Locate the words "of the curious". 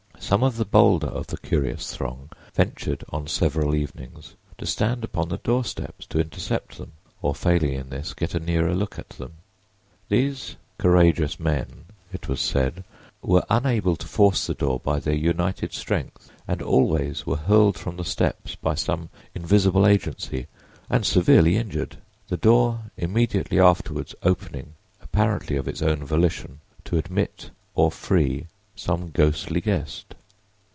1.07-1.93